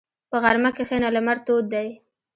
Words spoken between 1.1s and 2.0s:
لمر تود دی.